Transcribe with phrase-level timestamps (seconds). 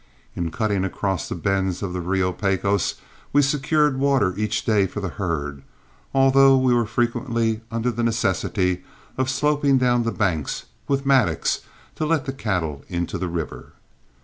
[0.35, 2.95] In cutting across the bends of the Rio Pecos
[3.31, 5.61] we secured water each day for the herd,
[6.11, 8.83] although we were frequently under the necessity
[9.15, 11.59] of sloping down the banks with mattocks
[11.97, 13.73] to let the cattle into the river.